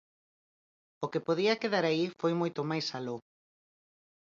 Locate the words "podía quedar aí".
1.27-2.03